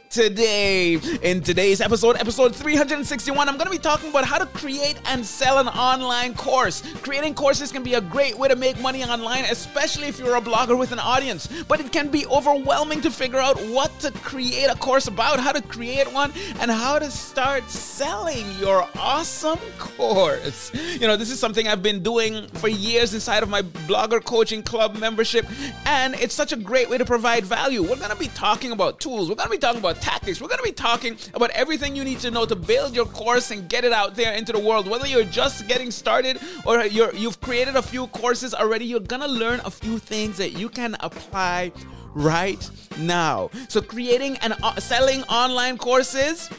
[0.11, 0.95] today.
[1.23, 5.25] In today's episode, episode 361, I'm going to be talking about how to create and
[5.25, 6.83] sell an online course.
[7.01, 10.41] Creating courses can be a great way to make money online, especially if you're a
[10.41, 11.47] blogger with an audience.
[11.65, 15.53] But it can be overwhelming to figure out what to create a course about, how
[15.53, 20.73] to create one, and how to start selling your awesome course.
[20.73, 24.61] You know, this is something I've been doing for years inside of my Blogger Coaching
[24.61, 25.45] Club membership,
[25.85, 27.81] and it's such a great way to provide value.
[27.81, 30.41] We're going to be talking about tools, we're going to be talking about tactics.
[30.41, 33.51] We're going to be talking about everything you need to know to build your course
[33.51, 34.89] and get it out there into the world.
[34.89, 39.21] Whether you're just getting started or you're, you've created a few courses already, you're going
[39.21, 41.71] to learn a few things that you can apply
[42.13, 43.49] right now.
[43.69, 46.49] So, creating and uh, selling online courses,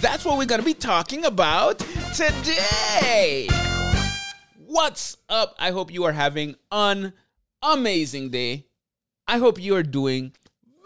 [0.00, 1.78] that's what we're going to be talking about
[2.14, 3.48] today.
[4.56, 5.54] What's up?
[5.58, 7.12] I hope you are having an
[7.62, 8.66] amazing day.
[9.26, 10.32] I hope you are doing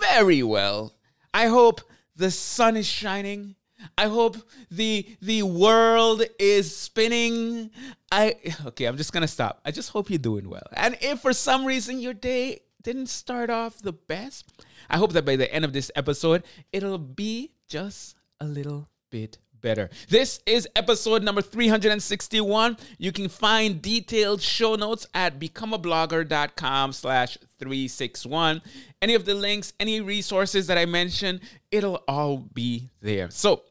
[0.01, 0.95] very well.
[1.33, 1.81] I hope
[2.17, 3.57] the sun is shining.
[3.99, 4.37] I hope
[4.71, 7.71] the the world is spinning.
[8.11, 9.61] I okay, I'm just gonna stop.
[9.65, 10.67] I just hope you're doing well.
[10.75, 14.53] And if for some reason your day didn't start off the best,
[14.89, 19.39] I hope that by the end of this episode, it'll be just a little bit
[19.65, 19.89] better.
[20.09, 22.77] This is episode number 361.
[22.99, 28.63] You can find detailed show notes at becomeablogger.com slash 361.
[29.01, 33.31] Any of the links, any resources that I mentioned, it'll all be there.
[33.31, 33.63] So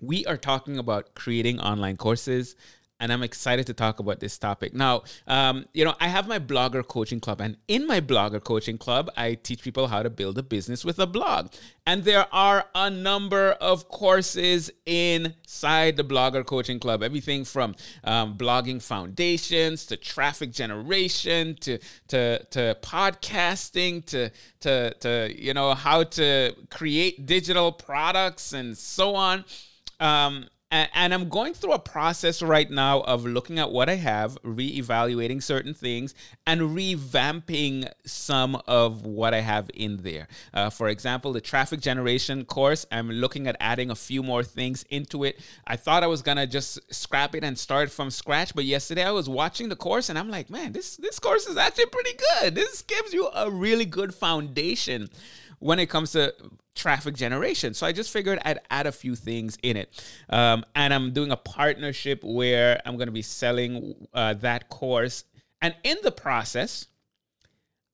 [0.00, 2.56] we are talking about creating online courses
[3.00, 4.72] and I'm excited to talk about this topic.
[4.72, 8.78] Now, um, you know, I have my blogger coaching club, and in my blogger coaching
[8.78, 11.52] club, I teach people how to build a business with a blog.
[11.86, 18.38] And there are a number of courses inside the blogger coaching club everything from um,
[18.38, 21.78] blogging foundations to traffic generation to,
[22.08, 29.14] to, to podcasting to, to, to, you know, how to create digital products and so
[29.14, 29.44] on.
[30.00, 34.36] Um, and, I'm going through a process right now of looking at what I have,
[34.42, 36.14] reevaluating certain things,
[36.46, 40.26] and revamping some of what I have in there.
[40.52, 44.84] Uh, for example, the traffic generation course, I'm looking at adding a few more things
[44.90, 45.38] into it.
[45.66, 49.12] I thought I was gonna just scrap it and start from scratch, but yesterday I
[49.12, 52.54] was watching the course and I'm like, man, this this course is actually pretty good.
[52.54, 55.08] This gives you a really good foundation
[55.58, 56.34] when it comes to
[56.74, 57.74] traffic generation.
[57.74, 60.04] So I just figured I'd add a few things in it.
[60.28, 65.24] Um, and I'm doing a partnership where I'm going to be selling uh, that course.
[65.62, 66.86] And in the process,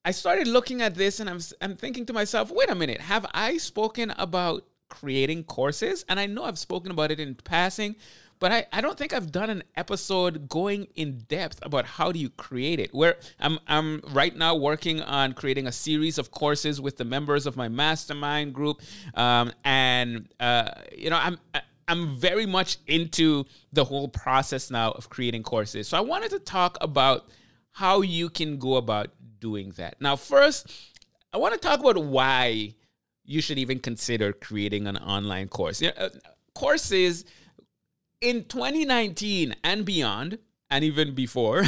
[0.03, 3.25] I started looking at this and I'm, I'm thinking to myself, wait a minute, have
[3.33, 6.03] I spoken about creating courses?
[6.09, 7.95] And I know I've spoken about it in passing,
[8.41, 12.17] but I, I don't think I've done an episode going in depth about how do
[12.17, 12.91] you create it.
[12.91, 17.45] Where I'm I'm right now working on creating a series of courses with the members
[17.45, 18.81] of my mastermind group,
[19.13, 21.37] um, and uh, you know I'm.
[21.87, 23.43] I'm very much into
[23.73, 25.89] the whole process now of creating courses.
[25.89, 27.27] So I wanted to talk about
[27.71, 29.09] how you can go about
[29.39, 29.99] doing that.
[29.99, 30.71] Now, first,
[31.33, 32.75] I want to talk about why
[33.25, 35.81] you should even consider creating an online course.
[35.81, 36.09] You know, uh,
[36.53, 37.25] courses
[38.21, 40.37] in 2019 and beyond,
[40.69, 41.63] and even before,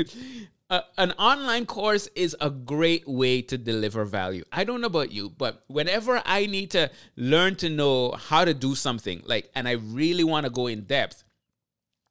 [0.70, 4.42] uh, an online course is a great way to deliver value.
[4.50, 8.54] I don't know about you, but whenever I need to learn to know how to
[8.54, 11.22] do something, like, and I really want to go in depth,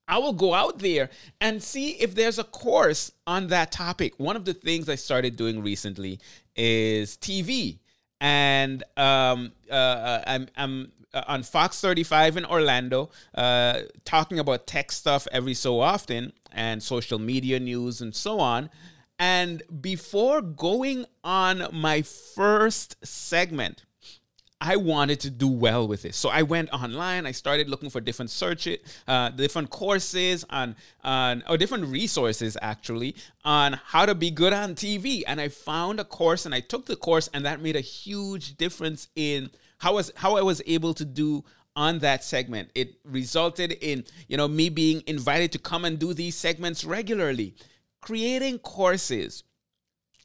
[0.07, 1.09] I will go out there
[1.39, 4.13] and see if there's a course on that topic.
[4.17, 6.19] One of the things I started doing recently
[6.55, 7.79] is TV.
[8.19, 14.67] And um, uh, uh I'm, I'm uh, on Fox 35 in Orlando, uh, talking about
[14.67, 18.69] tech stuff every so often and social media news and so on.
[19.19, 23.83] And before going on my first segment,
[24.61, 26.15] I wanted to do well with this.
[26.15, 27.25] So I went online.
[27.25, 32.55] I started looking for different search it, uh, different courses on on or different resources
[32.61, 35.23] actually on how to be good on TV.
[35.25, 38.55] And I found a course and I took the course, and that made a huge
[38.55, 39.49] difference in
[39.81, 41.43] how was how I was able to do
[41.75, 42.69] on that segment.
[42.75, 47.55] It resulted in, you know, me being invited to come and do these segments regularly.
[47.99, 49.43] Creating courses,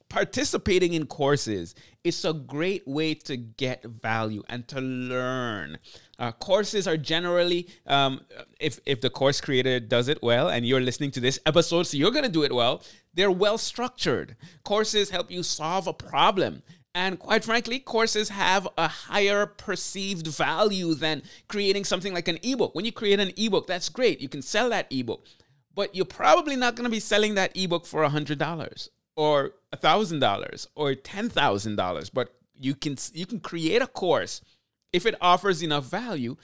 [0.09, 1.73] participating in courses
[2.03, 5.79] is a great way to get value and to learn.
[6.19, 8.21] Uh, courses are generally, um,
[8.59, 11.97] if, if the course creator does it well and you're listening to this episode, so
[11.97, 12.83] you're going to do it well,
[13.13, 14.35] they're well structured.
[14.63, 16.61] Courses help you solve a problem.
[16.97, 22.73] And quite frankly, courses have a higher perceived value than creating something like an ebook.
[22.73, 24.19] When you create an ebook, that's great.
[24.19, 25.23] You can sell that ebook.
[25.75, 30.93] But you're probably not going to be selling that ebook for $100 or $1,000 or
[30.95, 34.41] $10,000, but you can you can create a course
[34.91, 36.35] if it offers enough value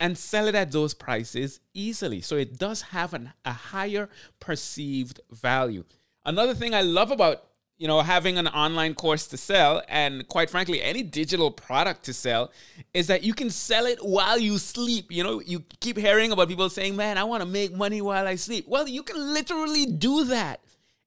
[0.00, 2.22] and sell it at those prices easily.
[2.22, 4.08] So it does have an, a higher
[4.40, 5.84] perceived value.
[6.24, 7.47] Another thing I love about
[7.78, 12.12] you know, having an online course to sell and quite frankly, any digital product to
[12.12, 12.50] sell
[12.92, 15.12] is that you can sell it while you sleep.
[15.12, 18.26] You know, you keep hearing about people saying, man, I want to make money while
[18.26, 18.66] I sleep.
[18.66, 20.60] Well, you can literally do that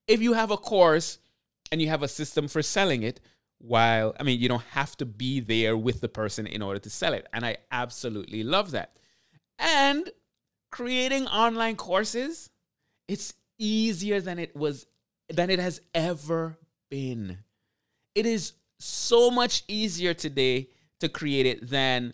[0.08, 1.20] if you have a course
[1.72, 3.20] and you have a system for selling it
[3.58, 6.90] while, I mean, you don't have to be there with the person in order to
[6.90, 7.28] sell it.
[7.34, 8.96] And I absolutely love that.
[9.60, 10.10] And
[10.72, 12.50] creating online courses,
[13.10, 14.86] it's easier than it was
[15.30, 16.58] than it has ever
[16.92, 17.40] been.
[18.14, 22.14] It is so much easier today to create it than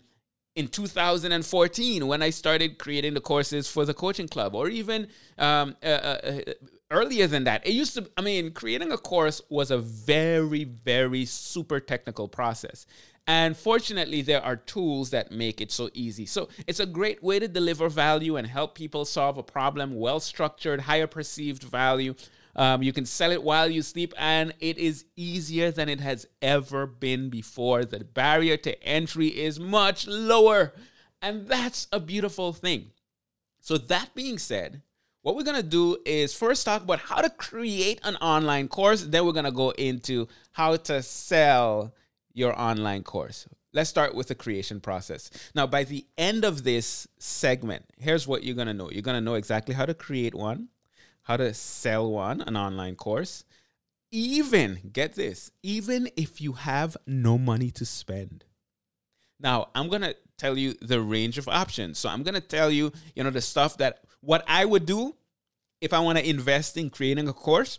[0.56, 5.76] in 2014 when I started creating the courses for the coaching club, or even um,
[5.82, 6.40] uh, uh, uh,
[6.90, 7.66] earlier than that.
[7.66, 12.86] It used to, I mean, creating a course was a very, very super technical process.
[13.26, 16.24] And fortunately, there are tools that make it so easy.
[16.24, 20.18] So it's a great way to deliver value and help people solve a problem, well
[20.18, 22.14] structured, higher perceived value
[22.58, 26.26] um, you can sell it while you sleep, and it is easier than it has
[26.42, 27.84] ever been before.
[27.84, 30.74] The barrier to entry is much lower,
[31.22, 32.90] and that's a beautiful thing.
[33.60, 34.82] So, that being said,
[35.22, 39.24] what we're gonna do is first talk about how to create an online course, then
[39.24, 41.94] we're gonna go into how to sell
[42.34, 43.46] your online course.
[43.72, 45.30] Let's start with the creation process.
[45.54, 49.34] Now, by the end of this segment, here's what you're gonna know you're gonna know
[49.34, 50.70] exactly how to create one
[51.28, 53.44] how to sell one, an online course.
[54.10, 58.46] Even, get this, even if you have no money to spend.
[59.38, 61.98] Now, I'm going to tell you the range of options.
[61.98, 65.16] So I'm going to tell you, you know, the stuff that what I would do
[65.82, 67.78] if I want to invest in creating a course.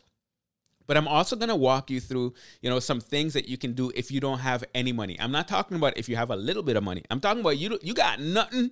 [0.85, 3.73] But I'm also going to walk you through, you know, some things that you can
[3.73, 5.19] do if you don't have any money.
[5.19, 7.03] I'm not talking about if you have a little bit of money.
[7.09, 8.71] I'm talking about you you got nothing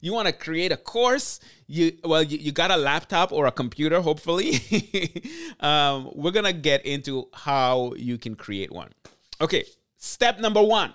[0.00, 1.40] you want to create a course?
[1.66, 4.60] You well you, you got a laptop or a computer hopefully.
[5.58, 8.90] Um, we're gonna get into how you can create one.
[9.40, 9.64] Okay
[9.96, 10.92] step number one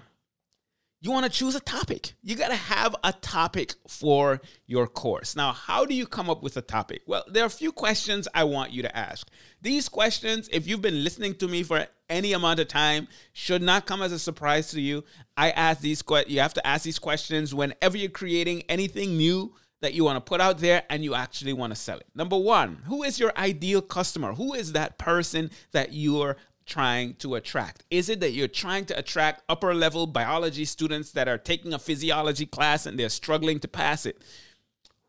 [1.01, 2.13] you want to choose a topic.
[2.21, 5.35] You got to have a topic for your course.
[5.35, 7.01] Now, how do you come up with a topic?
[7.07, 9.27] Well, there are a few questions I want you to ask.
[9.61, 13.87] These questions, if you've been listening to me for any amount of time, should not
[13.87, 15.03] come as a surprise to you.
[15.35, 19.95] I ask these you have to ask these questions whenever you're creating anything new that
[19.95, 22.05] you want to put out there and you actually want to sell it.
[22.13, 24.33] Number one, who is your ideal customer?
[24.33, 26.37] Who is that person that you're
[26.71, 27.83] trying to attract?
[27.91, 31.79] Is it that you're trying to attract upper level biology students that are taking a
[31.79, 34.21] physiology class and they're struggling to pass it?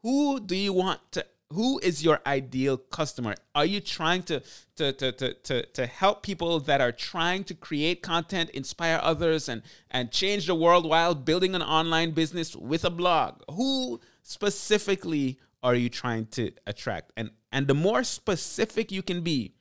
[0.03, 3.35] Who do you want to who is your ideal customer?
[3.55, 4.43] Are you trying to,
[4.77, 9.51] to, to, to, to, to help people that are trying to create content, inspire others,
[9.51, 9.61] and,
[9.91, 13.43] and change the world while building an online business with a blog?
[13.51, 17.13] Who specifically are you trying to attract?
[17.19, 19.53] And, and the more specific you can be,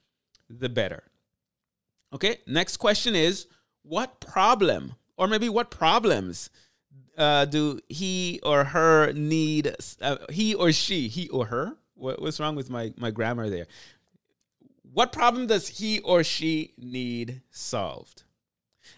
[0.50, 1.04] the better.
[2.14, 3.48] Okay, next question is
[3.84, 6.50] what problem or maybe what problems
[7.18, 9.76] uh, do he or her need?
[10.02, 11.78] Uh, he or she, he or her?
[11.96, 13.68] What, what's wrong with my, my grammar there?
[14.94, 18.24] What problem does he or she need solved?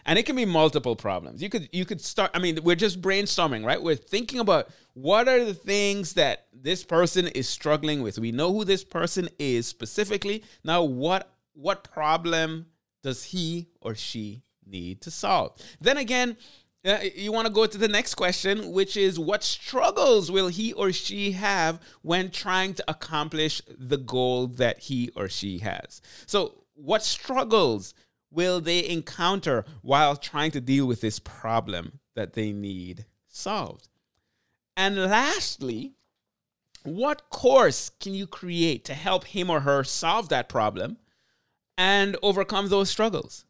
[0.06, 1.42] And it can be multiple problems.
[1.42, 2.30] You could you could start.
[2.34, 3.80] I mean, we're just brainstorming, right?
[3.80, 8.18] We're thinking about what are the things that this person is struggling with.
[8.18, 10.42] We know who this person is specifically.
[10.64, 12.66] Now, what what problem
[13.04, 15.52] does he or she need to solve?
[15.80, 16.36] Then again,
[16.84, 20.72] uh, you want to go to the next question, which is what struggles will he
[20.72, 26.00] or she have when trying to accomplish the goal that he or she has?
[26.26, 27.94] So, what struggles
[28.30, 33.88] will they encounter while trying to deal with this problem that they need solved?
[34.76, 35.92] And lastly,
[36.82, 40.98] what course can you create to help him or her solve that problem
[41.76, 43.44] and overcome those struggles.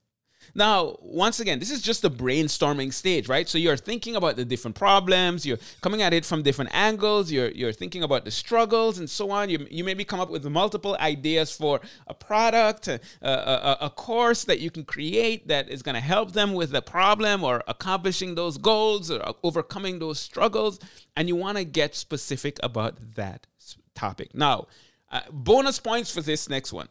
[0.54, 3.48] Now, once again, this is just the brainstorming stage, right?
[3.48, 7.50] So you're thinking about the different problems, you're coming at it from different angles, you're
[7.50, 9.48] you're thinking about the struggles and so on.
[9.48, 14.44] You, you maybe come up with multiple ideas for a product, a, a, a course
[14.44, 18.34] that you can create that is going to help them with the problem or accomplishing
[18.34, 20.78] those goals or overcoming those struggles,
[21.16, 23.46] and you want to get specific about that
[23.94, 24.34] topic.
[24.34, 24.66] Now,
[25.10, 26.88] uh, bonus points for this next one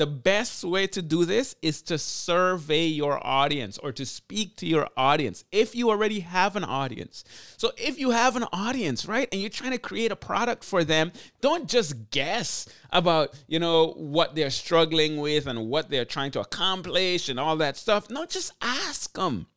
[0.00, 4.66] the best way to do this is to survey your audience or to speak to
[4.66, 7.22] your audience if you already have an audience.
[7.58, 10.84] So, if you have an audience, right, and you're trying to create a product for
[10.84, 16.30] them, don't just guess about, you know, what they're struggling with and what they're trying
[16.30, 18.08] to accomplish and all that stuff.
[18.08, 19.48] No, just ask them.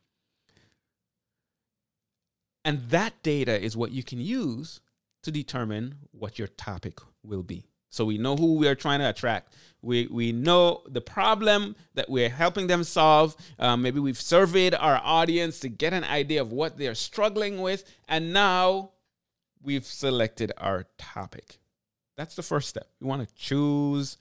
[2.66, 4.82] And that data is what you can use
[5.22, 7.64] to determine what your topic will be.
[7.94, 9.56] So we know who we are trying to attract.
[9.84, 13.36] We, we know the problem that we're helping them solve.
[13.60, 17.84] Um, maybe we've surveyed our audience to get an idea of what they're struggling with.
[18.08, 18.92] And now
[19.62, 21.60] we've selected our topic.
[22.16, 22.88] That's the first step.
[23.02, 24.18] We want to choose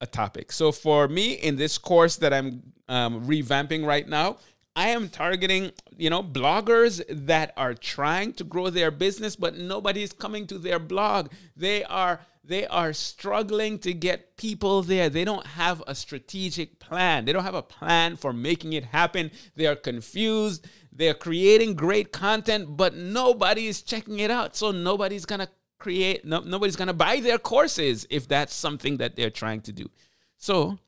[0.00, 0.50] a topic.
[0.50, 4.38] So for me, in this course that I'm um, revamping right now,
[4.76, 10.12] I am targeting, you know, bloggers that are trying to grow their business, but nobody's
[10.12, 11.30] coming to their blog.
[11.56, 15.08] They are they are struggling to get people there.
[15.08, 17.24] They don't have a strategic plan.
[17.24, 19.30] They don't have a plan for making it happen.
[19.56, 20.66] They are confused.
[20.92, 24.56] They're creating great content, but nobody is checking it out.
[24.56, 25.48] So nobody's going to
[25.78, 29.72] create, no, nobody's going to buy their courses if that's something that they're trying to
[29.72, 29.90] do.
[30.36, 30.78] So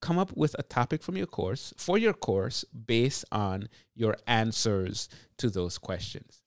[0.00, 5.08] come up with a topic from your course for your course based on your answers
[5.36, 6.41] to those questions.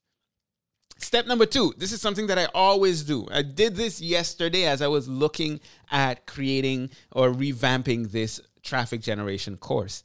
[0.98, 3.26] Step number two, this is something that I always do.
[3.30, 5.60] I did this yesterday as I was looking
[5.90, 10.02] at creating or revamping this traffic generation course.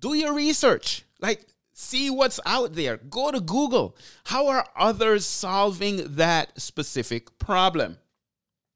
[0.00, 1.04] Do your research.
[1.20, 2.96] Like, see what's out there.
[2.96, 3.96] Go to Google.
[4.24, 7.98] How are others solving that specific problem?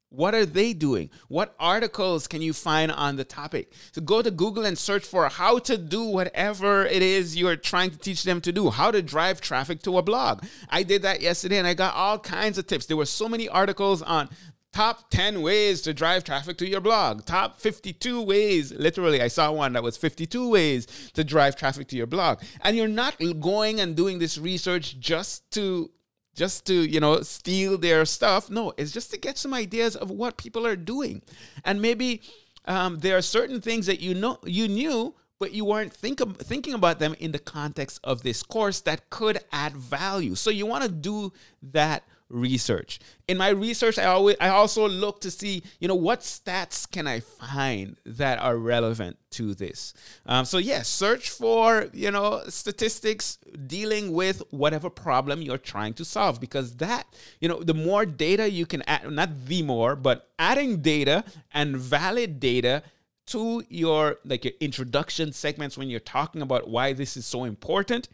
[0.09, 1.09] What are they doing?
[1.27, 3.73] What articles can you find on the topic?
[3.91, 7.91] So go to Google and search for how to do whatever it is you're trying
[7.91, 10.45] to teach them to do, how to drive traffic to a blog.
[10.69, 12.85] I did that yesterday and I got all kinds of tips.
[12.85, 14.29] There were so many articles on
[14.75, 18.73] top 10 ways to drive traffic to your blog, top 52 ways.
[18.73, 22.41] Literally, I saw one that was 52 ways to drive traffic to your blog.
[22.61, 25.91] And you're not going and doing this research just to
[26.35, 28.49] just to you know steal their stuff.
[28.49, 31.21] No it's just to get some ideas of what people are doing.
[31.63, 32.21] And maybe
[32.65, 36.37] um, there are certain things that you know you knew but you weren't think of,
[36.37, 40.35] thinking about them in the context of this course that could add value.
[40.35, 42.03] So you want to do that
[42.35, 42.99] research.
[43.27, 47.07] In my research, I always I also look to see, you know, what stats can
[47.07, 49.93] I find that are relevant to this.
[50.25, 56.05] Um, so yes, search for you know statistics dealing with whatever problem you're trying to
[56.05, 57.07] solve because that
[57.39, 61.23] you know the more data you can add, not the more, but adding data
[61.53, 62.83] and valid data
[63.27, 68.07] to your like your introduction segments when you're talking about why this is so important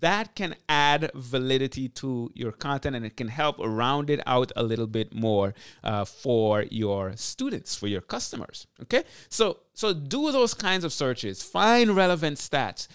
[0.00, 4.62] that can add validity to your content and it can help round it out a
[4.62, 9.04] little bit more uh, for your students for your customers okay?
[9.28, 12.88] So so do those kinds of searches find relevant stats.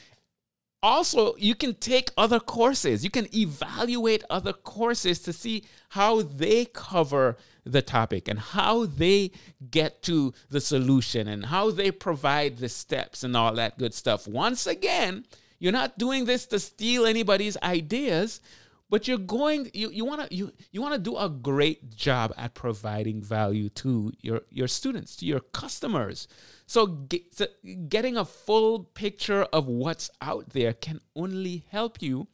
[0.82, 3.04] Also you can take other courses.
[3.04, 9.32] You can evaluate other courses to see how they cover the topic and how they
[9.70, 14.28] get to the solution and how they provide the steps and all that good stuff.
[14.28, 15.26] Once again
[15.60, 18.42] you're not doing this to steal anybody's ideas,
[18.90, 22.34] but you're going you, you want to you, you want to do a great job
[22.38, 26.28] at providing value to your your students, to your customers.
[26.66, 27.48] So, get, so
[27.88, 32.28] getting a full picture of what's out there can only help you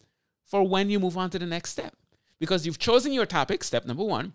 [0.46, 1.96] for when you move on to the next step.
[2.40, 4.34] Because you've chosen your topic, step number 1.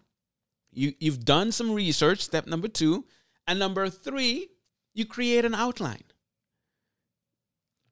[0.72, 3.04] You you've done some research, step number 2,
[3.46, 4.48] and number 3,
[4.94, 6.04] you create an outline.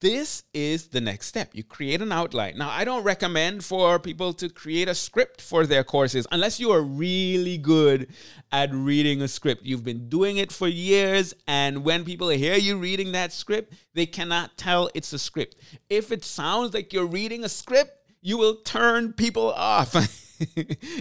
[0.01, 1.51] This is the next step.
[1.55, 2.57] You create an outline.
[2.57, 6.71] Now, I don't recommend for people to create a script for their courses unless you
[6.71, 8.07] are really good
[8.53, 9.65] at reading a script.
[9.65, 14.07] You've been doing it for years, and when people hear you reading that script, they
[14.07, 15.57] cannot tell it's a script.
[15.91, 17.91] If it sounds like you're reading a script,
[18.21, 19.97] you will turn people off.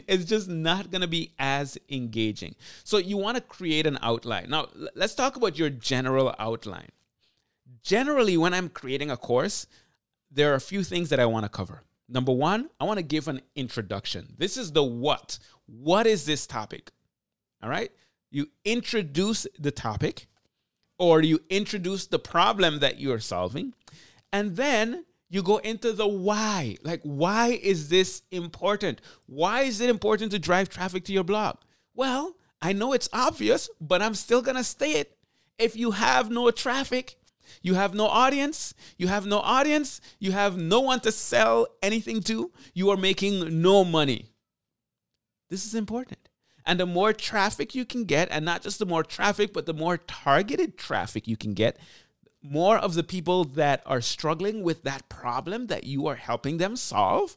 [0.07, 2.55] it's just not going to be as engaging.
[2.83, 4.49] So, you want to create an outline.
[4.49, 6.89] Now, let's talk about your general outline
[7.87, 9.65] generally, when I'm creating a course,
[10.29, 11.83] there are a few things that I want to cover.
[12.09, 14.35] Number one, I want to give an introduction.
[14.37, 15.39] This is the what.
[15.67, 16.91] What is this topic?
[17.63, 17.89] All right.
[18.29, 20.27] You introduce the topic
[20.99, 23.73] or you introduce the problem that you're solving.
[24.33, 26.75] And then you go into the why.
[26.83, 28.99] Like, why is this important?
[29.27, 31.57] Why is it important to drive traffic to your blog?
[31.93, 35.17] Well, I know it's obvious, but I'm still going to say it.
[35.57, 37.17] If you have no traffic,
[37.61, 42.21] you have no audience, you have no audience, you have no one to sell anything
[42.23, 44.31] to, you are making no money.
[45.49, 46.29] This is important.
[46.65, 49.73] And the more traffic you can get, and not just the more traffic, but the
[49.73, 51.77] more targeted traffic you can get,
[52.41, 56.75] more of the people that are struggling with that problem that you are helping them
[56.75, 57.35] solve,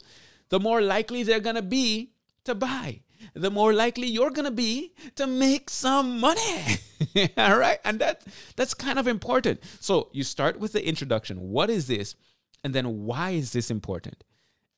[0.49, 2.11] the more likely they're going to be
[2.45, 3.01] to buy.
[3.35, 6.79] The more likely you're going to be to make some money.
[7.37, 7.79] All right?
[7.85, 8.23] And that
[8.57, 9.61] that's kind of important.
[9.81, 11.51] So, you start with the introduction.
[11.51, 12.15] What is this?
[12.63, 14.25] And then why is this important?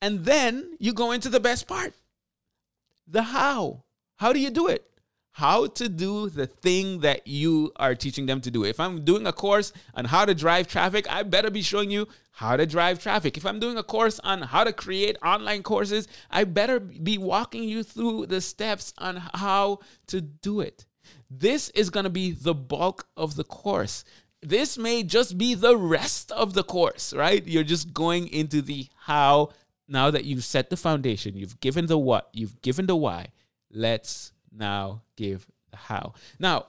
[0.01, 1.93] And then you go into the best part.
[3.07, 3.83] The how.
[4.17, 4.89] How do you do it?
[5.33, 8.63] How to do the thing that you are teaching them to do.
[8.63, 12.07] If I'm doing a course on how to drive traffic, I better be showing you
[12.31, 13.35] how to drive traffic.
[13.35, 17.63] If I'm doing a course on how to create online courses, I better be walking
[17.63, 20.85] you through the steps on how to do it.
[21.31, 24.03] This is going to be the bulk of the course.
[24.43, 27.45] This may just be the rest of the course, right?
[27.47, 29.49] You're just going into the how
[29.87, 33.29] now that you've set the foundation, you've given the what, you've given the why.
[33.71, 36.13] Let's now give the how.
[36.39, 36.67] Now,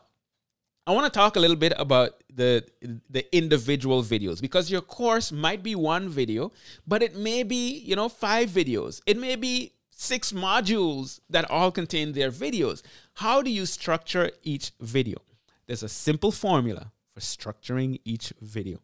[0.86, 2.64] I want to talk a little bit about the
[3.08, 6.52] the individual videos because your course might be one video,
[6.86, 9.00] but it may be, you know, five videos.
[9.06, 12.82] It may be six modules that all contain their videos.
[13.14, 15.18] How do you structure each video?
[15.66, 18.80] There's a simple formula for structuring each video.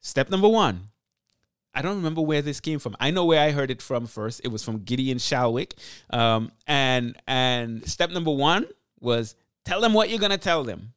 [0.00, 0.80] Step number 1,
[1.74, 2.96] I don't remember where this came from.
[2.98, 4.40] I know where I heard it from first.
[4.44, 5.74] It was from Gideon Shalwick.
[6.10, 8.66] Um, and and step number one
[9.00, 10.94] was tell them what you're gonna tell them.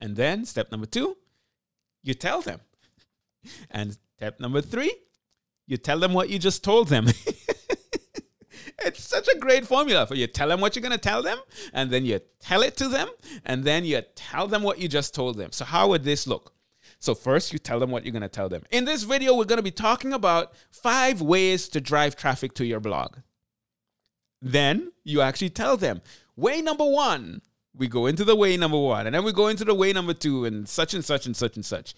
[0.00, 1.16] And then step number two,
[2.02, 2.60] you tell them.
[3.70, 4.92] And step number three,
[5.68, 7.06] you tell them what you just told them.
[8.84, 11.38] it's such a great formula for you tell them what you're going to tell them
[11.72, 13.08] and then you tell it to them
[13.44, 16.52] and then you tell them what you just told them so how would this look
[16.98, 18.62] so, first, you tell them what you're going to tell them.
[18.70, 22.64] In this video, we're going to be talking about five ways to drive traffic to
[22.64, 23.16] your blog.
[24.40, 26.00] Then you actually tell them,
[26.36, 27.42] way number one,
[27.74, 30.14] we go into the way number one, and then we go into the way number
[30.14, 31.94] two, and such and such and such and such.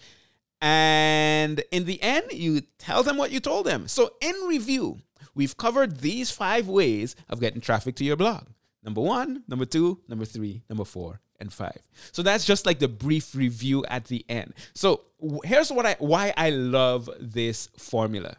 [0.61, 3.87] And in the end, you tell them what you told them.
[3.87, 4.99] So, in review,
[5.35, 8.49] we've covered these five ways of getting traffic to your blog
[8.83, 11.79] number one, number two, number three, number four, and 5.
[12.13, 14.55] So that's just like the brief review at the end.
[14.75, 15.03] So
[15.45, 18.37] here's what I why I love this formula.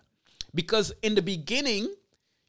[0.53, 1.93] Because in the beginning,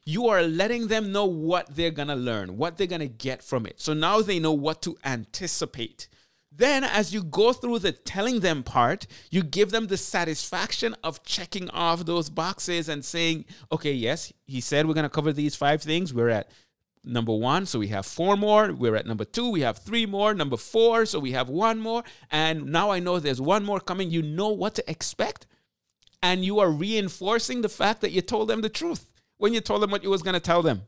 [0.05, 3.43] you are letting them know what they're going to learn, what they're going to get
[3.43, 3.79] from it.
[3.79, 6.07] So now they know what to anticipate.
[6.53, 11.23] Then, as you go through the telling them part, you give them the satisfaction of
[11.23, 15.55] checking off those boxes and saying, okay, yes, he said we're going to cover these
[15.55, 16.13] five things.
[16.13, 16.51] We're at
[17.03, 17.65] number one.
[17.65, 18.71] So we have four more.
[18.71, 19.49] We're at number two.
[19.49, 20.33] We have three more.
[20.33, 21.05] Number four.
[21.05, 22.03] So we have one more.
[22.29, 24.11] And now I know there's one more coming.
[24.11, 25.47] You know what to expect.
[26.23, 29.81] And you are reinforcing the fact that you told them the truth when you told
[29.81, 30.83] them what you was going to tell them.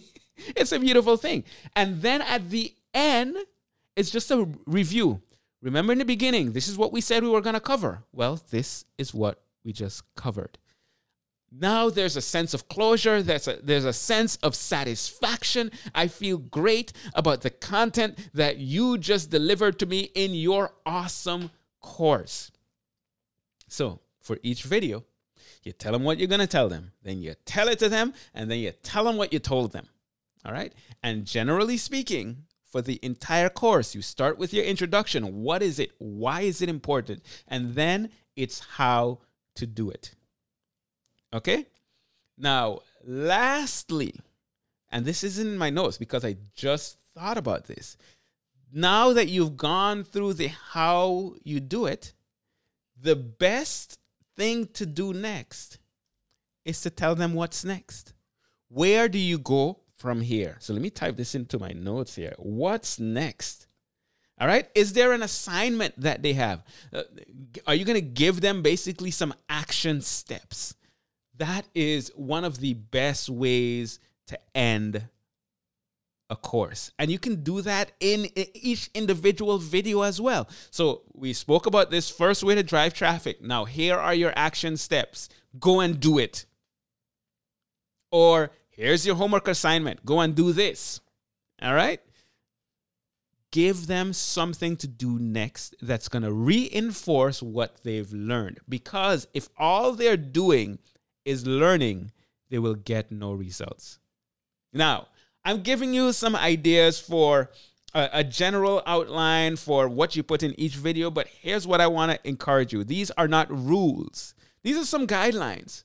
[0.36, 1.44] it's a beautiful thing.
[1.74, 3.36] And then at the end,
[3.96, 5.20] it's just a review.
[5.62, 8.04] Remember in the beginning, this is what we said we were going to cover.
[8.12, 10.58] Well, this is what we just covered
[11.52, 15.70] now there's a sense of closure there's a there's a sense of satisfaction.
[15.94, 21.50] I feel great about the content that you just delivered to me in your awesome
[21.80, 22.50] course.
[23.68, 25.04] So for each video
[25.62, 28.12] you tell them what you're going to tell them then you tell it to them
[28.34, 29.88] and then you tell them what you told them
[30.44, 30.72] all right?
[31.02, 35.92] And generally speaking for the entire course you start with your introduction what is it
[35.98, 39.18] why is it important and then it's how
[39.54, 40.14] to do it
[41.32, 41.66] Okay?
[42.38, 44.14] Now, lastly,
[44.90, 47.96] and this isn't in my notes because I just thought about this.
[48.72, 52.12] Now that you've gone through the how you do it,
[53.00, 53.98] the best
[54.36, 55.78] thing to do next
[56.64, 58.12] is to tell them what's next.
[58.68, 60.56] Where do you go from here?
[60.60, 62.34] So let me type this into my notes here.
[62.38, 63.66] What's next?
[64.38, 64.68] All right.
[64.74, 66.64] Is there an assignment that they have?
[66.92, 67.02] Uh,
[67.66, 70.74] are you going to give them basically some action steps?
[71.38, 75.08] That is one of the best ways to end
[76.28, 76.90] a course.
[76.98, 80.48] And you can do that in each individual video as well.
[80.70, 83.40] So we spoke about this first way to drive traffic.
[83.40, 85.28] Now, here are your action steps.
[85.60, 86.46] Go and do it.
[88.10, 90.04] Or here's your homework assignment.
[90.04, 91.00] Go and do this.
[91.62, 92.00] All right?
[93.56, 98.60] give them something to do next that's going to reinforce what they've learned.
[98.68, 100.78] Because if all they're doing
[101.26, 102.12] is learning,
[102.48, 103.98] they will get no results.
[104.72, 105.08] Now,
[105.44, 107.50] I'm giving you some ideas for
[107.94, 111.86] a, a, general outline for what you put in each video, but here's what I
[111.86, 112.84] want to encourage you.
[112.84, 114.34] These are not rules.
[114.62, 115.84] These are some guidelines.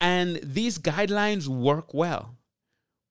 [0.00, 2.36] And these guidelines work well.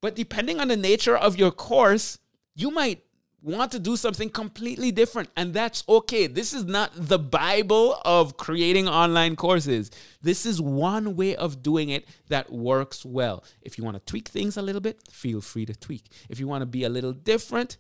[0.02, 2.20] But depending on the nature of your course,
[2.56, 3.04] you might
[3.42, 6.28] want to do something completely different, and that's okay.
[6.28, 9.90] This is not the Bible of creating online courses.
[10.22, 13.44] This is one way of doing it that works well.
[13.62, 16.06] If you want to tweak things a little bit, feel free to tweak.
[16.30, 17.78] If you want to be a little different,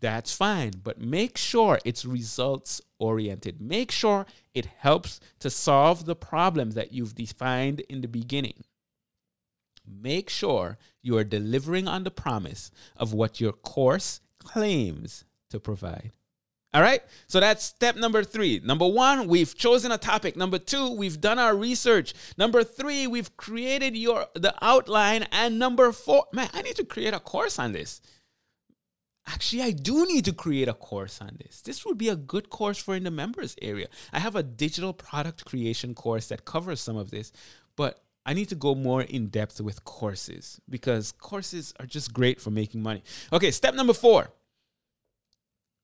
[0.00, 0.72] that's fine.
[0.82, 3.62] But make sure it's results oriented.
[3.62, 8.64] Make sure it helps to solve the problem that you've defined in the beginning.
[9.86, 16.12] Make sure you are delivering on the promise of what your course claims to provide.
[16.72, 17.02] All right.
[17.28, 18.60] So that's step number three.
[18.64, 20.36] Number one, we've chosen a topic.
[20.36, 22.14] Number two, we've done our research.
[22.36, 25.26] Number three, we've created your the outline.
[25.30, 28.00] And number four, man, I need to create a course on this
[29.26, 32.50] actually i do need to create a course on this this would be a good
[32.50, 36.80] course for in the members area i have a digital product creation course that covers
[36.80, 37.32] some of this
[37.76, 42.40] but i need to go more in depth with courses because courses are just great
[42.40, 43.02] for making money.
[43.32, 44.30] Okay step number four.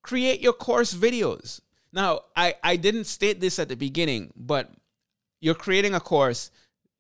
[0.03, 1.61] Create your course videos.
[1.93, 4.71] Now i i didn't state this at the beginning but
[5.41, 6.51] you're creating a course.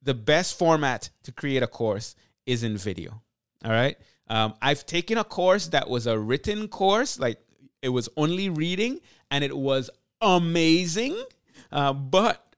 [0.02, 2.14] The best format to create a course
[2.46, 3.22] is in video
[3.64, 3.96] all right?
[4.28, 7.40] Um, I've taken a course that was a written course, like
[7.82, 9.00] it was only reading,
[9.30, 11.20] and it was amazing.
[11.72, 12.49] Uh, but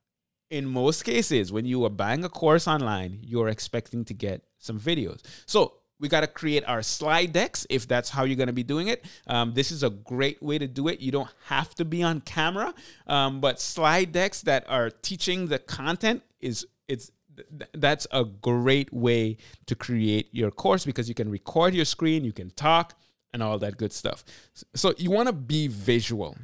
[0.53, 4.79] in most cases, when you are buying a course online, you're expecting to get some
[4.79, 5.23] videos.
[5.47, 8.63] So we got to create our slide decks if that's how you're going to be
[8.63, 9.03] doing it.
[9.27, 11.01] Um, this is a great way to do it.
[11.01, 12.75] You don't have to be on camera,
[13.07, 17.11] um, but slide decks that are teaching the content is it's
[17.73, 22.33] that's a great way to create your course because you can record your screen, you
[22.33, 22.95] can talk,
[23.33, 24.23] and all that good stuff.
[24.75, 26.37] So you want to be visual,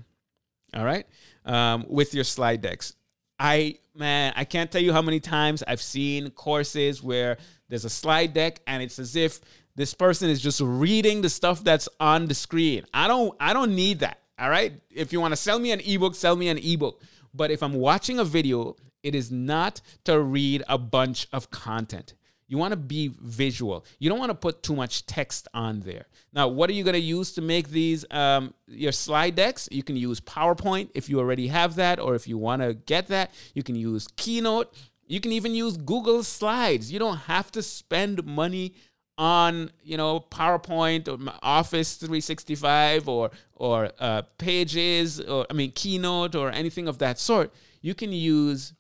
[0.73, 1.07] all right,
[1.45, 2.95] um, with your slide decks.
[3.39, 7.91] I man, I can't tell you how many times I've seen courses where there's a
[7.91, 9.41] slide deck and it's as if
[9.75, 12.85] this person is just reading the stuff that's on the screen.
[12.93, 14.21] I don't I don't need that.
[14.39, 14.73] All right?
[14.91, 17.03] If you want to sell me an ebook, sell me an ebook.
[17.35, 22.15] But if I'm watching a video it is not to read a bunch of content.
[22.49, 23.85] You want to be visual.
[23.99, 26.07] You don't want to put too much text on there.
[26.33, 29.69] Now, what are you going to use to make these um, your slide decks?
[29.71, 33.09] You can use PowerPoint if you already have that, or if you want to get
[33.09, 34.75] that, you can use Keynote.
[35.07, 36.91] You can even use Google Slides.
[36.91, 38.75] You don't have to spend money
[39.19, 46.35] on you know PowerPoint or Office 365 or or uh, Pages or I mean Keynote
[46.35, 47.53] or anything of that sort.
[47.83, 48.73] You can use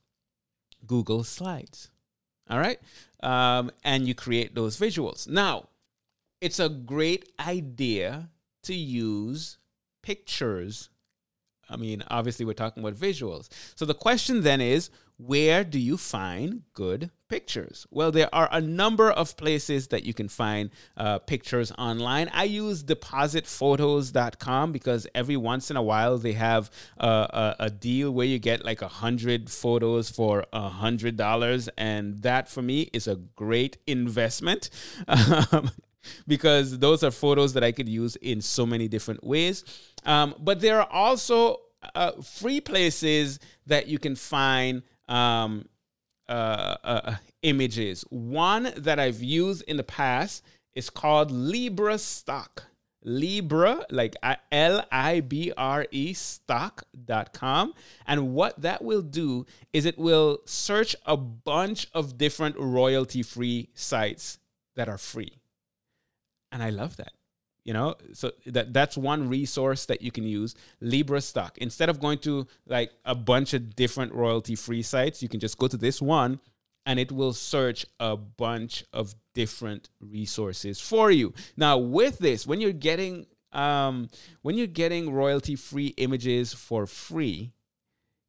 [0.86, 1.90] Google Slides.
[2.50, 2.80] All right.
[3.22, 5.28] Um, and you create those visuals.
[5.28, 5.68] Now,
[6.40, 8.30] it's a great idea
[8.62, 9.58] to use
[10.02, 10.90] pictures.
[11.68, 13.48] I mean, obviously, we're talking about visuals.
[13.74, 17.86] So the question then is where do you find good pictures?
[17.90, 22.30] Well, there are a number of places that you can find uh, pictures online.
[22.32, 28.26] I use depositphotos.com because every once in a while they have a, a deal where
[28.26, 33.08] you get like a hundred photos for a hundred dollars, and that for me is
[33.08, 34.70] a great investment.
[35.08, 35.70] Um,
[36.26, 39.64] because those are photos that I could use in so many different ways.
[40.06, 41.58] Um, but there are also
[41.94, 45.66] uh, free places that you can find um,
[46.28, 48.04] uh, uh, images.
[48.10, 50.44] One that I've used in the past
[50.74, 52.64] is called Libra Stock.
[53.04, 57.72] Libra, like uh, L I B R E stock.com.
[58.06, 63.70] And what that will do is it will search a bunch of different royalty free
[63.74, 64.38] sites
[64.74, 65.38] that are free.
[66.50, 67.12] And I love that
[67.68, 67.96] you know?
[68.14, 72.46] So that that's one resource that you can use libra stock instead of going to
[72.66, 76.40] like a bunch of different royalty free sites you can just go to this one
[76.86, 81.34] and it will search a bunch of different resources for you.
[81.58, 84.08] Now with this when you're getting um
[84.40, 87.52] when you're getting royalty free images for free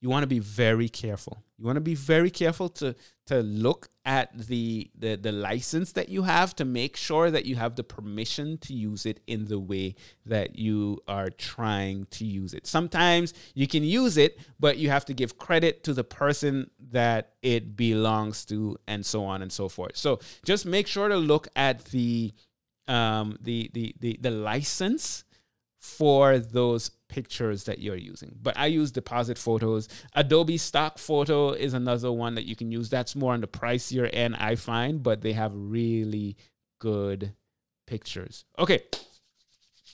[0.01, 1.43] you want to be very careful.
[1.57, 2.95] You want to be very careful to
[3.27, 7.55] to look at the, the the license that you have to make sure that you
[7.57, 12.53] have the permission to use it in the way that you are trying to use
[12.53, 12.65] it.
[12.65, 17.33] Sometimes you can use it, but you have to give credit to the person that
[17.41, 19.97] it belongs to, and so on and so forth.
[19.97, 22.33] So just make sure to look at the
[22.88, 25.25] um, the, the the the license
[25.79, 28.35] for those pictures that you're using.
[28.41, 29.87] But I use deposit photos.
[30.13, 32.89] Adobe stock photo is another one that you can use.
[32.89, 36.37] That's more on the pricier end, I find, but they have really
[36.79, 37.33] good
[37.87, 38.45] pictures.
[38.57, 38.83] Okay.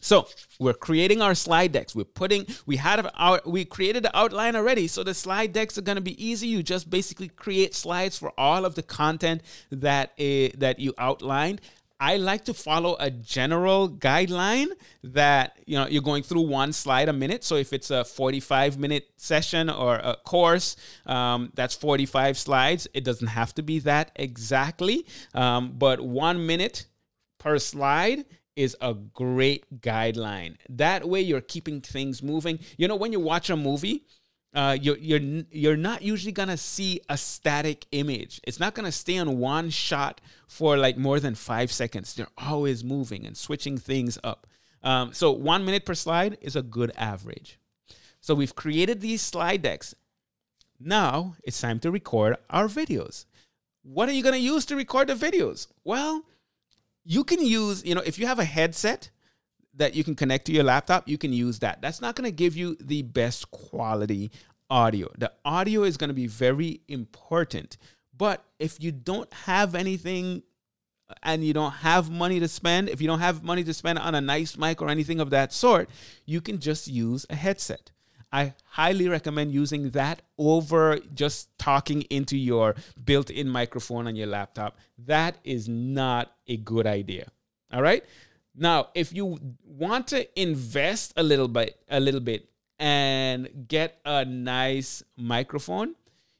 [0.02, 0.28] So
[0.60, 1.96] we're creating our slide decks.
[1.96, 4.88] We're putting, we had our, we created the outline already.
[4.88, 6.48] So the slide decks are going to be easy.
[6.48, 11.62] You just basically create slides for all of the content that, uh, that you outlined.
[12.00, 14.68] I like to follow a general guideline
[15.04, 17.44] that you know you're going through one slide a minute.
[17.44, 22.88] So if it's a 45 minute session or a course, um, that's 45 slides.
[22.94, 26.86] It doesn't have to be that exactly, um, but one minute
[27.38, 30.56] per slide is a great guideline.
[30.70, 32.60] That way you're keeping things moving.
[32.78, 34.06] You know when you watch a movie
[34.56, 38.40] uh, you're you're you're not usually gonna see a static image.
[38.46, 42.14] It's not gonna stay on one shot for like more than five seconds.
[42.14, 44.48] They're always moving and switching things up.
[44.82, 47.60] Um, so one minute per slide is a good average.
[48.22, 49.94] So we've created these slide decks.
[50.80, 53.26] Now it's time to record our videos.
[53.84, 55.68] What are you gonna use to record the videos?
[55.84, 56.24] Well,
[57.04, 59.10] you can use you know if you have a headset
[59.78, 61.82] that you can connect to your laptop, you can use that.
[61.82, 64.32] That's not going to give you the best quality
[64.70, 65.12] audio.
[65.18, 67.78] The audio is going to be very important.
[68.18, 70.44] But if you don't have anything
[71.10, 74.00] uh, and you don't have money to spend, if you don't have money to spend
[74.00, 75.90] on a nice mic or anything of that sort,
[76.26, 77.92] you can just use a headset.
[78.32, 84.28] I highly recommend using that over just talking into your built in microphone on your
[84.28, 84.78] laptop.
[84.98, 87.30] That is not a good idea.
[87.72, 88.04] All right.
[88.58, 94.24] Now, if you want to invest a little bit, a little bit, and get a
[94.26, 95.96] nice microphone,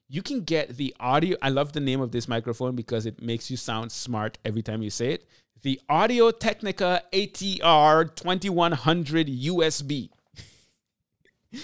[0.08, 1.38] you can get the audio.
[1.42, 4.82] I love the name of this microphone because it makes you sound smart every time
[4.82, 5.28] you say it.
[5.62, 10.10] The Audio Technica ATR 2100 USB.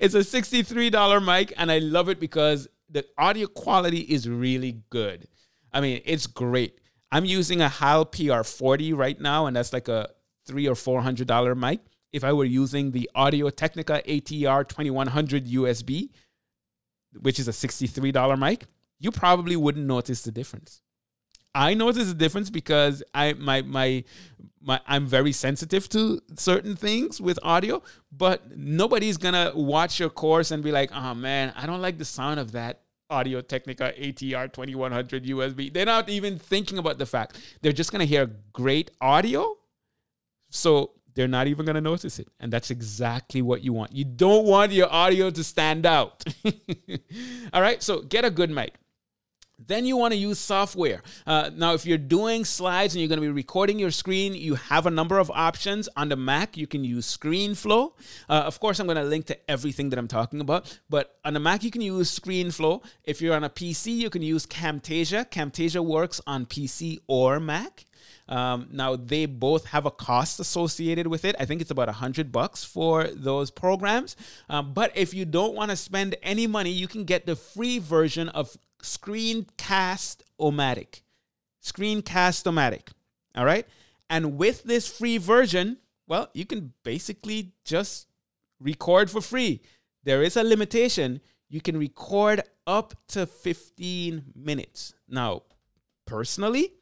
[0.00, 5.28] it's a $63 mic, and I love it because the audio quality is really good.
[5.72, 6.80] I mean, it's great.
[7.12, 10.10] I'm using a Heil PR40 right now, and that's like a
[10.46, 11.80] three or four hundred dollar mic.
[12.12, 16.10] If I were using the Audio Technica ATR 2100 USB,
[17.20, 18.64] which is a $63 mic,
[18.98, 20.82] you probably wouldn't notice the difference.
[21.54, 24.04] I notice the difference because I my my
[24.60, 30.50] my I'm very sensitive to certain things with audio, but nobody's gonna watch your course
[30.50, 34.52] and be like, "Oh man, I don't like the sound of that Audio Technica ATR
[34.52, 35.72] 2100 USB.
[35.72, 37.38] They're not even thinking about the fact.
[37.62, 39.56] They're just going to hear great audio.
[40.50, 42.28] So they're not even going to notice it.
[42.40, 43.92] And that's exactly what you want.
[43.92, 46.24] You don't want your audio to stand out.
[47.52, 47.82] All right.
[47.82, 48.74] So get a good mic.
[49.66, 51.02] Then you want to use software.
[51.26, 54.54] Uh, now, if you're doing slides and you're going to be recording your screen, you
[54.54, 55.88] have a number of options.
[55.96, 57.92] On the Mac, you can use ScreenFlow.
[58.28, 60.78] Uh, of course, I'm going to link to everything that I'm talking about.
[60.88, 62.84] But on the Mac, you can use ScreenFlow.
[63.04, 65.28] If you're on a PC, you can use Camtasia.
[65.30, 67.84] Camtasia works on PC or Mac.
[68.28, 71.36] Um, now they both have a cost associated with it.
[71.38, 74.16] I think it's about a hundred bucks for those programs.
[74.48, 77.78] Um, but if you don't want to spend any money, you can get the free
[77.78, 81.02] version of Screencast-O-Matic.
[81.62, 82.88] Screencast-O-Matic.
[83.34, 83.66] All right.
[84.08, 88.06] And with this free version, well, you can basically just
[88.60, 89.60] record for free.
[90.04, 91.20] There is a limitation.
[91.48, 94.94] You can record up to 15 minutes.
[95.08, 95.42] Now,
[96.06, 96.72] personally,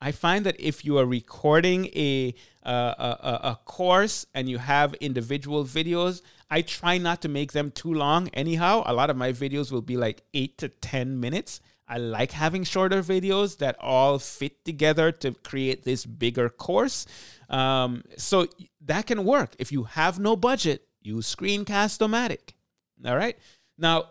[0.00, 4.94] I find that if you are recording a, uh, a, a course and you have
[4.94, 8.28] individual videos, I try not to make them too long.
[8.28, 11.60] Anyhow, a lot of my videos will be like eight to 10 minutes.
[11.86, 17.06] I like having shorter videos that all fit together to create this bigger course.
[17.50, 18.46] Um, so
[18.82, 19.54] that can work.
[19.58, 22.54] If you have no budget, use Screencast-O-Matic.
[23.04, 23.36] All right.
[23.76, 24.10] Now,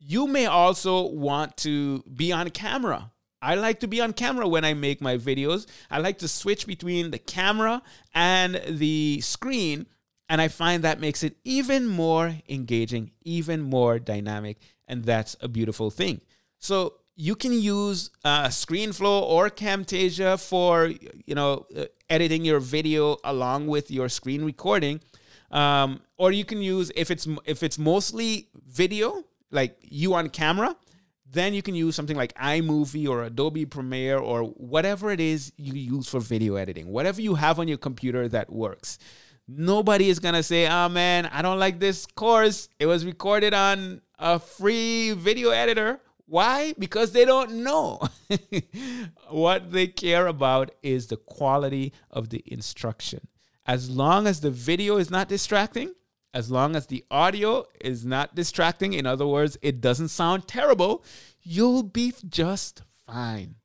[0.00, 3.12] you may also want to be on camera.
[3.40, 5.66] I like to be on camera when I make my videos.
[5.90, 7.82] I like to switch between the camera
[8.14, 9.86] and the screen
[10.32, 14.56] and I find that makes it even more engaging, even more dynamic.
[14.88, 16.22] And that's a beautiful thing.
[16.58, 20.90] So you can use uh, ScreenFlow or Camtasia for,
[21.26, 25.02] you know, uh, editing your video along with your screen recording.
[25.50, 30.74] Um, or you can use if it's if it's mostly video, like you on camera,
[31.30, 35.74] then you can use something like iMovie or Adobe Premiere or whatever it is you
[35.74, 36.86] use for video editing.
[36.86, 38.98] Whatever you have on your computer that works.
[39.48, 42.68] Nobody is to say, oh man, I don't like this course.
[42.78, 46.00] It was recorded on a free video editor.
[46.26, 46.74] Why?
[46.78, 48.00] Because they don't know.
[49.28, 53.28] what they care about is the quality of the instruction.
[53.64, 55.94] as long as the video is not distracting,
[56.34, 61.04] as long as the audio is not distracting, in other words, it doesn't sound terrible,
[61.42, 63.56] you'll be just fine.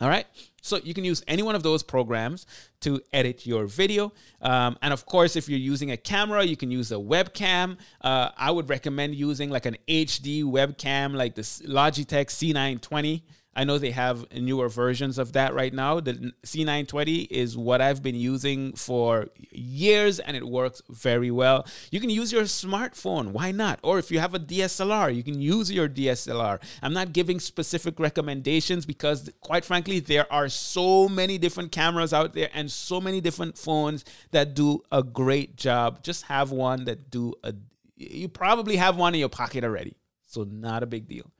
[0.00, 0.26] All right.
[0.62, 2.46] So you can use any one of those programs
[2.80, 4.12] to edit your video.
[4.42, 7.78] Um, and of course, if you're using a camera, you can use a webcam.
[8.00, 13.22] Uh, I would recommend using like an HD webcam, like the Logitech C920.
[13.58, 15.98] I know they have newer versions of that right now.
[15.98, 21.66] The C920 is what I've been using for years and it works very well.
[21.90, 23.80] You can use your smartphone, why not?
[23.82, 26.62] Or if you have a DSLR, you can use your DSLR.
[26.84, 32.34] I'm not giving specific recommendations because, quite frankly, there are so many different cameras out
[32.34, 36.04] there and so many different phones that do a great job.
[36.04, 37.54] Just have one that do a
[37.96, 39.96] you probably have one in your pocket already.
[40.26, 41.32] So not a big deal.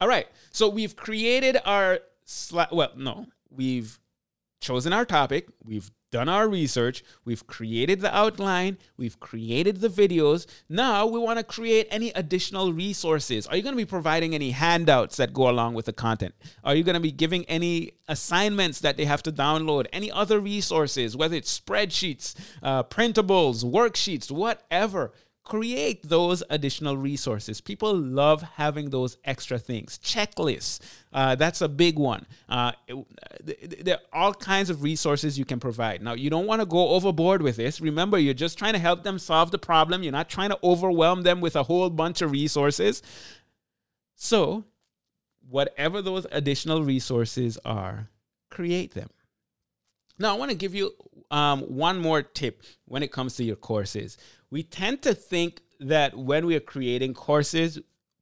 [0.00, 0.26] All right.
[0.52, 2.00] So we've created our
[2.52, 3.98] well, no, we've
[4.60, 10.46] chosen our topic, we've done our research, we've created the outline, we've created the videos.
[10.68, 13.46] Now we want to create any additional resources.
[13.46, 16.34] Are you going to be providing any handouts that go along with the content?
[16.64, 19.86] Are you going to be giving any assignments that they have to download?
[19.92, 25.12] Any other resources, whether it's spreadsheets, uh, printables, worksheets, whatever?
[25.48, 27.60] Create those additional resources.
[27.60, 29.98] People love having those extra things.
[30.04, 30.78] Checklists,
[31.12, 32.26] uh, that's a big one.
[32.48, 36.02] Uh, it, there are all kinds of resources you can provide.
[36.02, 37.80] Now, you don't want to go overboard with this.
[37.80, 41.22] Remember, you're just trying to help them solve the problem, you're not trying to overwhelm
[41.22, 43.02] them with a whole bunch of resources.
[44.14, 44.64] So,
[45.48, 48.10] whatever those additional resources are,
[48.50, 49.08] create them.
[50.18, 50.92] Now, I want to give you
[51.30, 54.16] um, one more tip when it comes to your courses
[54.50, 57.78] we tend to think that when we are creating courses,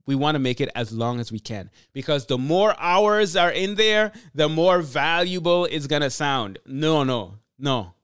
[0.07, 3.51] we want to make it as long as we can because the more hours are
[3.51, 6.59] in there, the more valuable it's going to sound.
[6.67, 7.95] No, no, no.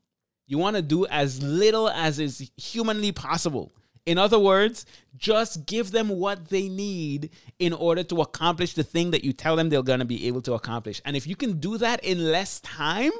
[0.47, 3.73] You want to do as little as is humanly possible.
[4.05, 4.85] In other words,
[5.17, 9.55] just give them what they need in order to accomplish the thing that you tell
[9.55, 11.01] them they're going to be able to accomplish.
[11.05, 13.13] And if you can do that in less time,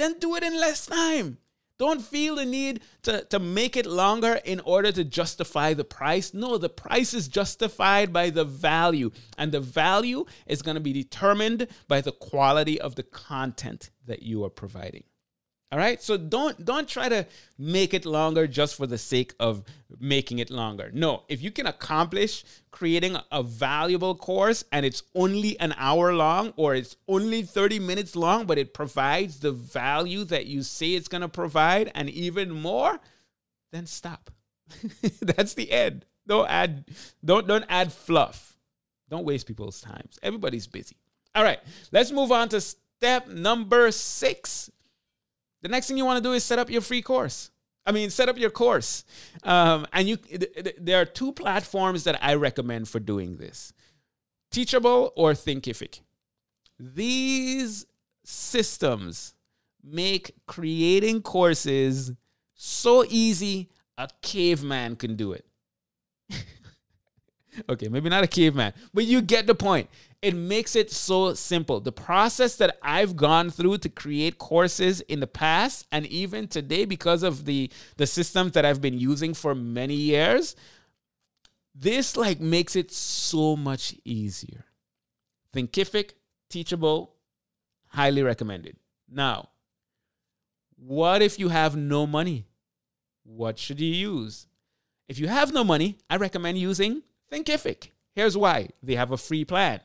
[0.00, 1.38] then do it in less time.
[1.78, 6.34] Don't feel the need to, to make it longer in order to justify the price.
[6.34, 10.92] No, the price is justified by the value, and the value is going to be
[10.92, 15.04] determined by the quality of the content that you are providing.
[15.72, 16.02] All right?
[16.02, 19.62] So don't don't try to make it longer just for the sake of
[20.00, 20.90] making it longer.
[20.92, 26.52] No, if you can accomplish creating a valuable course and it's only an hour long
[26.56, 31.08] or it's only 30 minutes long but it provides the value that you say it's
[31.08, 32.98] going to provide and even more,
[33.70, 34.30] then stop.
[35.22, 36.04] That's the end.
[36.26, 36.84] Don't add
[37.24, 38.56] don't don't add fluff.
[39.08, 40.18] Don't waste people's times.
[40.20, 40.96] Everybody's busy.
[41.34, 41.60] All right,
[41.92, 44.70] let's move on to step number 6
[45.62, 47.50] the next thing you want to do is set up your free course.
[47.86, 49.04] I mean, set up your course.
[49.42, 53.72] Um, and you, th- th- there are two platforms that I recommend for doing this
[54.50, 56.00] Teachable or Thinkific.
[56.78, 57.86] These
[58.24, 59.34] systems
[59.82, 62.12] make creating courses
[62.54, 65.46] so easy, a caveman can do it.
[67.68, 69.88] okay, maybe not a caveman, but you get the point
[70.22, 71.80] it makes it so simple.
[71.80, 76.84] The process that I've gone through to create courses in the past and even today
[76.84, 80.56] because of the the systems that I've been using for many years,
[81.74, 84.66] this like makes it so much easier.
[85.54, 86.10] Thinkific,
[86.50, 87.14] teachable,
[87.88, 88.76] highly recommended.
[89.08, 89.48] Now,
[90.76, 92.46] what if you have no money?
[93.24, 94.46] What should you use?
[95.08, 97.02] If you have no money, I recommend using
[97.32, 97.90] Thinkific.
[98.14, 99.80] Here's why they have a free plan.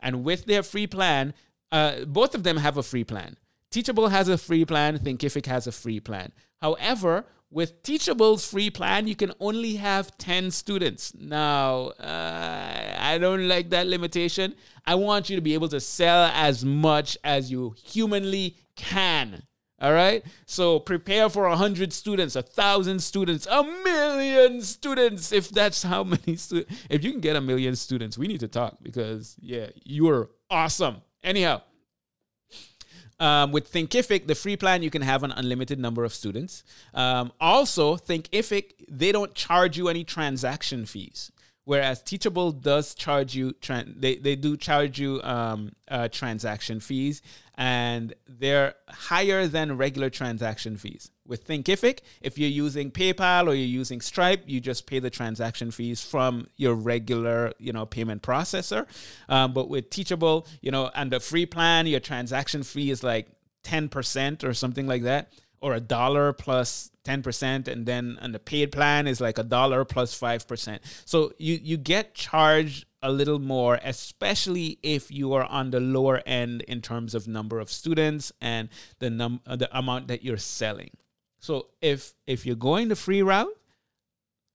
[0.00, 1.34] And with their free plan,
[1.72, 3.36] uh, both of them have a free plan.
[3.70, 6.32] Teachable has a free plan, Thinkific has a free plan.
[6.62, 11.14] However, with Teachable's free plan, you can only have 10 students.
[11.14, 14.54] Now, uh, I don't like that limitation.
[14.84, 19.44] I want you to be able to sell as much as you humanly can.
[19.78, 20.24] All right.
[20.46, 25.32] So prepare for a hundred students, a thousand students, a million students.
[25.32, 28.48] If that's how many students, if you can get a million students, we need to
[28.48, 31.02] talk because yeah, you're awesome.
[31.22, 31.60] Anyhow,
[33.20, 36.64] um, with Thinkific, the free plan, you can have an unlimited number of students.
[36.94, 41.32] Um, also, Thinkific, they don't charge you any transaction fees
[41.66, 43.54] whereas teachable does charge you
[43.96, 47.20] they, they do charge you um, uh, transaction fees
[47.56, 51.10] and they're higher than regular transaction fees.
[51.26, 55.70] With thinkific if you're using paypal or you're using stripe you just pay the transaction
[55.70, 58.86] fees from your regular you know payment processor.
[59.28, 63.28] Um, but with teachable you know the free plan your transaction fee is like
[63.64, 65.32] 10% or something like that
[65.66, 69.84] or a dollar plus 10% and then on the paid plan is like a dollar
[69.84, 70.78] plus 5%.
[71.04, 76.22] So you you get charged a little more especially if you are on the lower
[76.24, 78.68] end in terms of number of students and
[79.00, 80.90] the num uh, the amount that you're selling.
[81.40, 83.58] So if if you're going the free route,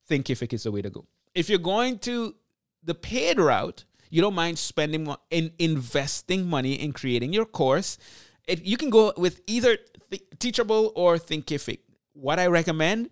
[0.10, 1.06] Thinkific is the way to go.
[1.36, 2.36] If you're going to
[2.82, 7.98] the paid route, you don't mind spending in investing money in creating your course.
[8.48, 9.78] It, you can go with either
[10.10, 11.80] th- Teachable or Thinkific.
[12.14, 13.10] What I recommend,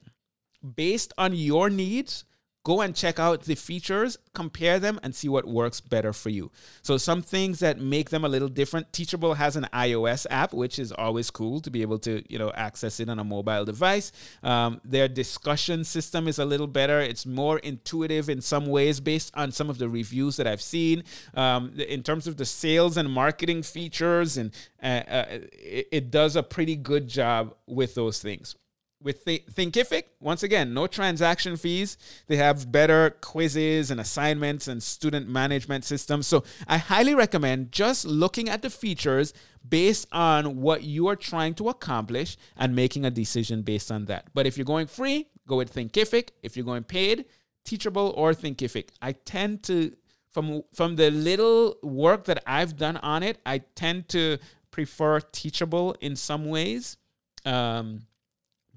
[0.75, 2.25] based on your needs,
[2.63, 6.51] go and check out the features, compare them, and see what works better for you.
[6.81, 10.77] So, some things that make them a little different Teachable has an iOS app, which
[10.77, 14.11] is always cool to be able to, you know, access it on a mobile device.
[14.43, 16.99] Um, their discussion system is a little better.
[16.99, 21.03] It's more intuitive in some ways based on some of the reviews that I've seen.
[21.33, 24.51] Um, in terms of the sales and marketing features, and
[24.83, 28.55] uh, uh, it, it does a pretty good job with those things
[29.01, 31.97] with Th- Thinkific, once again, no transaction fees.
[32.27, 36.27] They have better quizzes and assignments and student management systems.
[36.27, 39.33] So I highly recommend just looking at the features
[39.67, 44.27] based on what you are trying to accomplish and making a decision based on that.
[44.33, 46.29] But if you're going free, go with Thinkific.
[46.43, 47.25] If you're going paid,
[47.65, 48.89] Teachable or Thinkific.
[49.01, 49.95] I tend to
[50.31, 54.37] from from the little work that I've done on it, I tend to
[54.71, 56.97] prefer Teachable in some ways.
[57.45, 58.07] Um,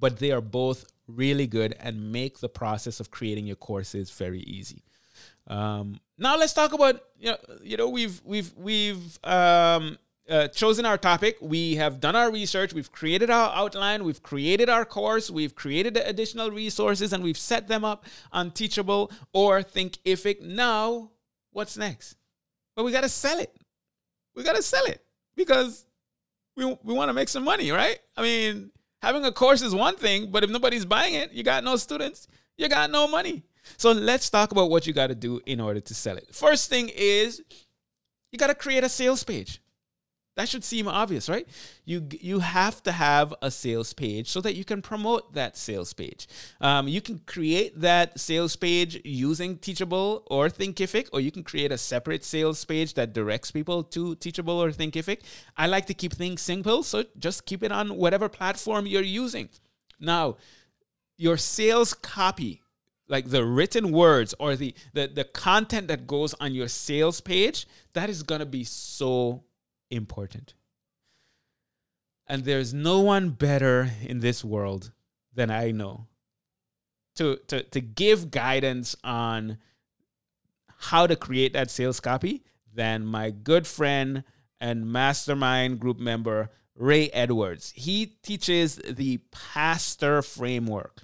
[0.02, 4.40] but they are both really good and make the process of creating your courses very
[4.40, 4.82] easy.
[5.46, 9.96] Um, now let's talk about you know, you know we've we've we've um,
[10.28, 11.36] uh, chosen our topic.
[11.40, 12.74] We have done our research.
[12.74, 14.02] We've created our outline.
[14.02, 15.30] We've created our course.
[15.30, 20.40] We've created the additional resources and we've set them up on Teachable or Thinkific.
[20.40, 21.10] Now,
[21.52, 22.16] what's next?
[22.76, 23.54] Well, we got to sell it.
[24.34, 25.04] We got to sell it
[25.36, 25.84] because
[26.56, 28.00] we, we want to make some money, right?
[28.16, 28.72] I mean,
[29.02, 32.28] Having a course is one thing, but if nobody's buying it, you got no students,
[32.56, 33.42] you got no money.
[33.76, 36.34] So let's talk about what you got to do in order to sell it.
[36.34, 37.42] First thing is
[38.30, 39.61] you got to create a sales page.
[40.34, 41.46] That should seem obvious, right?
[41.84, 45.92] You you have to have a sales page so that you can promote that sales
[45.92, 46.26] page.
[46.58, 51.70] Um, you can create that sales page using Teachable or Thinkific, or you can create
[51.70, 55.20] a separate sales page that directs people to Teachable or Thinkific.
[55.56, 59.50] I like to keep things simple, so just keep it on whatever platform you're using.
[60.00, 60.38] Now,
[61.18, 62.62] your sales copy
[63.06, 67.66] like the written words or the, the the content that goes on your sales page
[67.92, 69.44] that is to be so
[69.92, 70.54] important.
[72.26, 74.92] And there's no one better in this world
[75.34, 76.06] than I know
[77.16, 79.58] to, to, to give guidance on
[80.78, 84.24] how to create that sales copy than my good friend
[84.60, 87.72] and mastermind group member, Ray Edwards.
[87.76, 91.02] He teaches the pastor framework.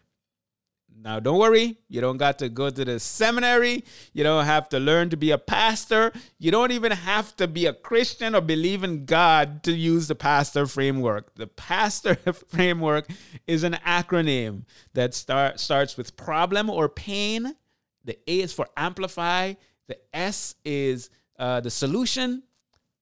[1.01, 3.85] Now, don't worry, you don't got to go to the seminary.
[4.13, 6.13] You don't have to learn to be a pastor.
[6.39, 10.17] You don't even have to be a Christian or believe in God to use the
[10.17, 11.35] pastor framework.
[11.37, 12.17] The pastor
[12.49, 13.09] framework
[13.47, 17.55] is an acronym that start, starts with problem or pain.
[18.05, 19.55] The A is for amplify.
[19.87, 22.43] The S is uh, the solution.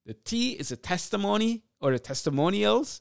[0.05, 3.01] The T is a testimony or the testimonials.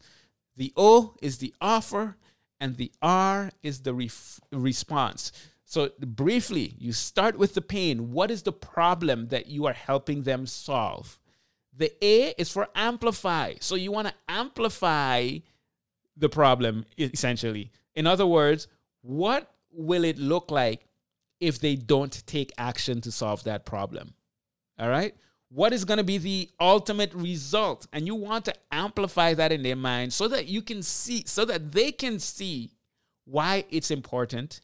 [0.56, 2.16] The O is the offer
[2.60, 5.32] and the R is the ref- response.
[5.66, 8.12] So, briefly, you start with the pain.
[8.12, 11.20] What is the problem that you are helping them solve?
[11.76, 13.56] The A is for amplify.
[13.60, 15.40] So, you want to amplify
[16.16, 17.72] the problem essentially.
[17.96, 18.68] In other words,
[19.02, 20.88] what will it look like
[21.40, 24.14] if they don't take action to solve that problem?
[24.80, 25.16] All right
[25.56, 27.88] what is going to be the ultimate result.
[27.94, 31.46] And you want to amplify that in their mind so that you can see so
[31.46, 32.72] that they can see
[33.24, 34.60] why it's important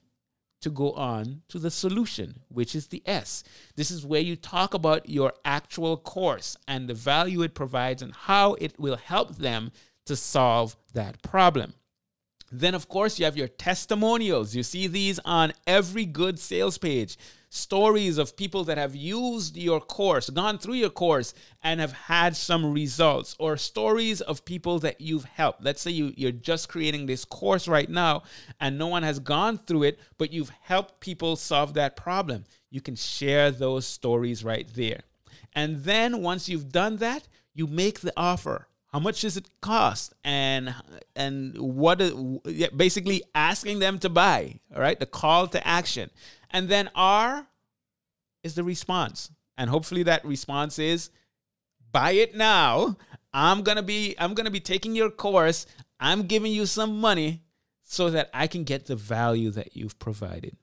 [0.60, 3.44] to go on to the solution which is the s.
[3.78, 8.14] This is where you talk about your actual course and the value it provides and
[8.14, 9.72] how it will help them
[10.06, 11.74] to solve that problem
[12.52, 17.18] then of course you have your testimonials you see these on every good sales page
[17.54, 22.34] stories of people that have used your course, gone through your course, and have had
[22.34, 25.62] some results, or stories of people that you've helped.
[25.62, 28.24] Let's say you, you're just creating this course right now
[28.62, 32.46] and no one has gone through it, but you've helped people solve that problem.
[32.70, 35.02] You can share those stories right there.
[35.54, 40.14] And then once you've done that, you make the offer how much does it cost
[40.24, 40.74] and
[41.16, 42.02] and what
[42.76, 46.10] basically asking them to buy all right the call to action
[46.52, 47.48] and then R
[48.44, 49.32] is the response.
[49.58, 51.10] And hopefully that response is
[51.92, 52.98] buy it now.
[53.34, 55.66] I'm to be I'm to be taking your course.
[56.00, 57.44] I'm giving you some money
[57.84, 60.56] so that I can get the value that you've provided.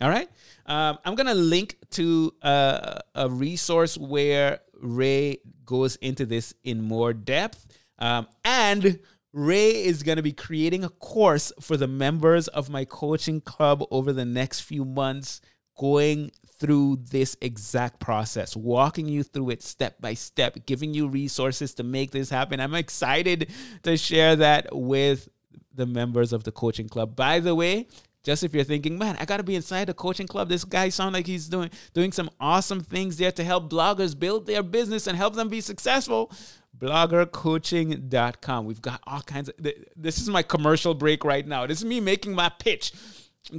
[0.00, 0.28] All right.
[0.66, 7.12] Um, I'm to link to uh, a resource where Ray goes into this in more
[7.12, 7.66] depth.
[7.98, 8.98] Um, and
[9.32, 13.82] Ray is going to be creating a course for the members of my coaching club
[13.90, 15.40] over the next few months,
[15.78, 21.74] going through this exact process, walking you through it step by step, giving you resources
[21.74, 22.60] to make this happen.
[22.60, 23.50] I'm excited
[23.84, 25.28] to share that with
[25.74, 27.16] the members of the coaching club.
[27.16, 27.86] By the way,
[28.24, 30.48] just if you're thinking, man, I gotta be inside the coaching club.
[30.48, 34.46] This guy sounds like he's doing doing some awesome things there to help bloggers build
[34.46, 36.30] their business and help them be successful.
[36.78, 38.64] Bloggercoaching.com.
[38.64, 39.54] We've got all kinds of
[39.96, 41.66] this is my commercial break right now.
[41.66, 42.92] This is me making my pitch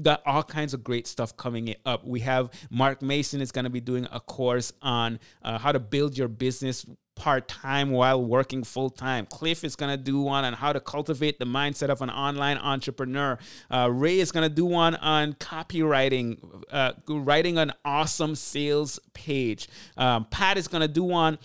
[0.01, 2.05] got all kinds of great stuff coming up.
[2.05, 5.79] We have Mark Mason is going to be doing a course on uh, how to
[5.79, 9.25] build your business part time while working full time.
[9.27, 12.57] Cliff is going to do one on how to cultivate the mindset of an online
[12.57, 13.37] entrepreneur.
[13.69, 19.67] Uh, Ray is going to do one on copywriting, uh, writing an awesome sales page.
[19.97, 21.37] Um, Pat is going to do one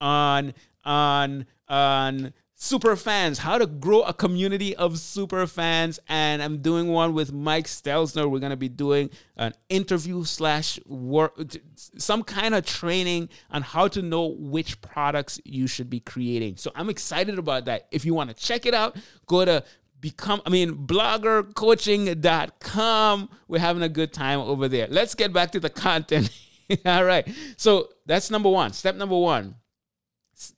[0.00, 6.00] on on on super fans, how to grow a community of super fans.
[6.08, 8.28] And I'm doing one with Mike Stelzner.
[8.28, 11.38] We're going to be doing an interview slash work,
[11.76, 16.56] some kind of training on how to know which products you should be creating.
[16.56, 17.88] So I'm excited about that.
[17.90, 18.96] If you want to check it out,
[19.26, 19.62] go to
[19.98, 25.58] become i mean bloggercoaching.com we're having a good time over there let's get back to
[25.58, 26.28] the content
[26.84, 27.26] all right
[27.56, 29.54] so that's number one step number one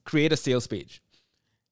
[0.03, 1.01] create a sales page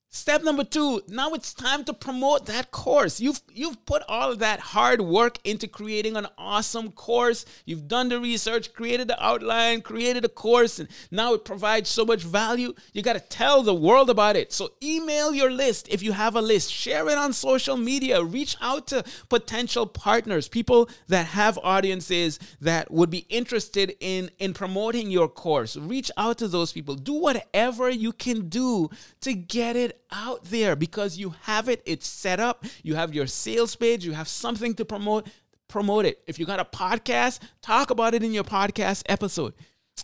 [0.10, 3.20] Step number two, now it's time to promote that course.
[3.20, 7.44] You've you've put all of that hard work into creating an awesome course.
[7.66, 12.06] You've done the research, created the outline, created a course, and now it provides so
[12.06, 12.74] much value.
[12.94, 14.54] You got to tell the world about it.
[14.54, 18.56] So email your list if you have a list, share it on social media, reach
[18.62, 25.12] out to potential partners, people that have audiences that would be interested in in promoting
[25.12, 25.76] your course.
[25.76, 26.96] Reach out to those people.
[26.96, 28.90] Do whatever you can do
[29.20, 33.28] to get it out there because you have it, it's set up, you have your
[33.28, 35.28] sales page, you have something to promote,
[35.68, 36.22] promote it.
[36.28, 39.54] If you got a podcast, talk about it in your podcast episode.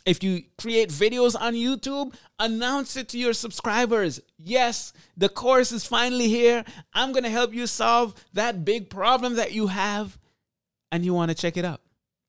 [0.05, 4.19] If you create videos on YouTube, announce it to your subscribers.
[4.37, 6.65] Yes, the course is finally here.
[6.93, 10.17] I'm going to help you solve that big problem that you have,
[10.91, 11.82] and you want to check it out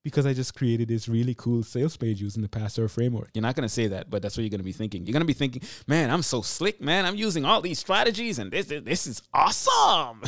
[0.04, 3.30] because I just created this really cool sales page using the Pastor framework.
[3.32, 5.06] You're not going to say that, but that's what you're going to be thinking.
[5.06, 7.06] You're going to be thinking, man, I'm so slick, man.
[7.06, 10.22] I'm using all these strategies and this, this is awesome.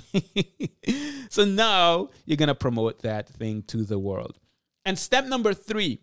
[1.28, 4.38] so now you're going to promote that thing to the world.
[4.86, 6.00] And step number three,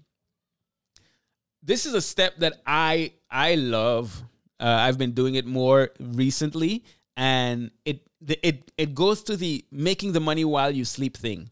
[1.64, 4.24] this is a step that I I love.
[4.60, 6.84] Uh, I've been doing it more recently,
[7.16, 11.50] and it it it goes to the making the money while you sleep thing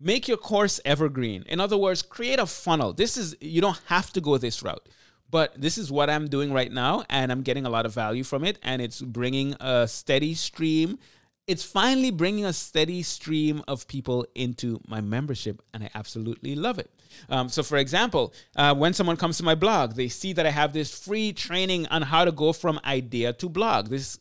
[0.00, 1.44] make your course evergreen.
[1.48, 2.92] In other words, create a funnel.
[2.92, 4.88] This is, you don't have to go this route,
[5.30, 8.24] but this is what I'm doing right now, and I'm getting a lot of value
[8.24, 10.98] from it, and it's bringing a steady stream.
[11.46, 16.78] It's finally bringing a steady stream of people into my membership, and I absolutely love
[16.78, 16.90] it.
[17.30, 20.50] Um, so, for example, uh, when someone comes to my blog, they see that I
[20.50, 23.88] have this free training on how to go from idea to blog.
[23.88, 24.18] This,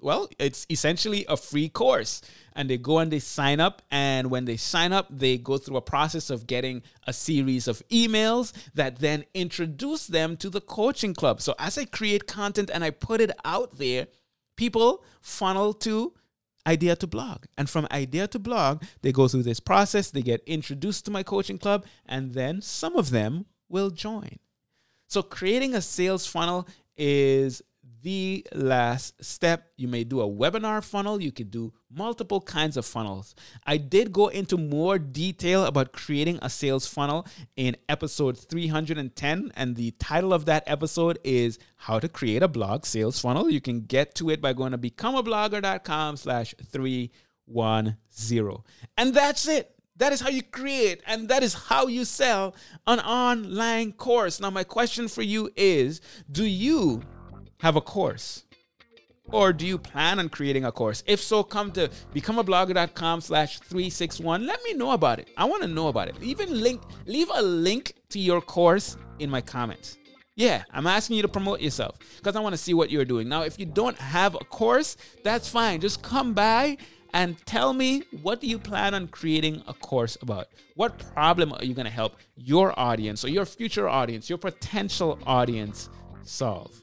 [0.00, 2.22] well, it's essentially a free course
[2.54, 3.82] and they go and they sign up.
[3.90, 7.82] And when they sign up, they go through a process of getting a series of
[7.88, 11.40] emails that then introduce them to the coaching club.
[11.40, 14.08] So as I create content and I put it out there,
[14.56, 16.14] people funnel to
[16.66, 17.44] idea to blog.
[17.56, 21.22] And from idea to blog, they go through this process, they get introduced to my
[21.22, 24.38] coaching club, and then some of them will join.
[25.08, 27.62] So creating a sales funnel is
[28.02, 29.70] the last step.
[29.76, 33.34] You may do a webinar funnel, you could do multiple kinds of funnels.
[33.66, 37.26] I did go into more detail about creating a sales funnel
[37.56, 42.86] in episode 310, and the title of that episode is How to Create a Blog
[42.86, 43.50] Sales Funnel.
[43.50, 47.96] You can get to it by going to becomeablogger.com slash 310.
[48.96, 49.74] And that's it.
[49.96, 52.54] That is how you create and that is how you sell
[52.86, 54.40] an online course.
[54.40, 56.00] Now, my question for you is
[56.32, 57.02] Do you
[57.60, 58.44] have a course?
[59.32, 61.04] Or do you plan on creating a course?
[61.06, 64.46] If so, come to becomeablogger.com slash 361.
[64.46, 65.30] Let me know about it.
[65.36, 66.16] I want to know about it.
[66.20, 69.98] Even link, leave a link to your course in my comments.
[70.34, 73.28] Yeah, I'm asking you to promote yourself because I want to see what you're doing.
[73.28, 75.80] Now, if you don't have a course, that's fine.
[75.80, 76.78] Just come by
[77.12, 80.48] and tell me what do you plan on creating a course about?
[80.76, 85.18] What problem are you going to help your audience or your future audience, your potential
[85.26, 85.90] audience
[86.22, 86.80] solve?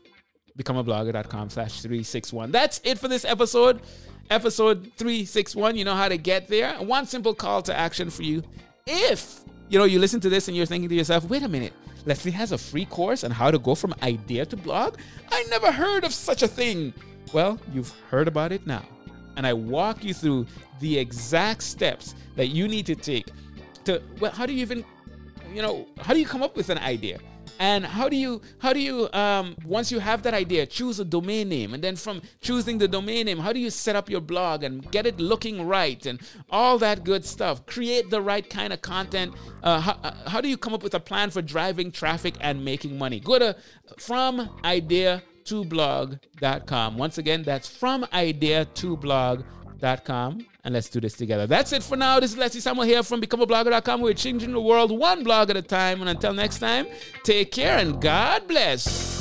[0.58, 2.52] becomeablogger.com slash 361.
[2.52, 3.82] That's it for this episode.
[4.30, 5.78] Episode 361.
[5.78, 6.74] You know how to get there.
[6.76, 8.44] One simple call to action for you.
[8.86, 11.74] If you know you listen to this and you're thinking to yourself, wait a minute,
[12.06, 14.98] Leslie has a free course on how to go from idea to blog.
[15.32, 16.94] I never heard of such a thing.
[17.34, 18.84] Well, you've heard about it now.
[19.36, 20.48] And I walk you through
[20.80, 23.28] the exact steps that you need to take
[23.86, 24.84] to well, how do you even
[25.54, 27.20] you know, how do you come up with an idea?
[27.60, 31.06] And how do you how do you um, once you have that idea choose a
[31.06, 31.74] domain name.
[31.74, 34.90] And then from choosing the domain name how do you set up your blog and
[34.92, 37.66] get it looking right and all that good stuff?
[37.66, 39.34] Create the right kind of content.
[39.64, 42.64] Uh, how, uh, how do you come up with a plan for driving traffic and
[42.64, 43.20] making money?
[43.20, 43.56] Go to
[43.98, 51.00] from idea to blog.com once again that's from idea to blog.com becomeablogger.com and let's do
[51.00, 51.48] this together.
[51.48, 52.20] That's it for now.
[52.20, 54.02] This is Leslie Samuel here from becomeablogger.com.
[54.02, 56.02] We're changing the world one blog at a time.
[56.02, 56.88] And until next time,
[57.24, 59.16] take care and God bless.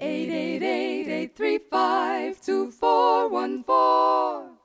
[0.00, 4.57] Eight eight eight eight three five two four one four.